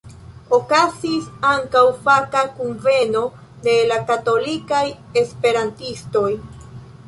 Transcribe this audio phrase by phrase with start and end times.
[0.57, 3.23] Okazis ankaŭ faka kunveno
[3.69, 4.83] de la katolikaj
[5.25, 6.29] esperantistoj.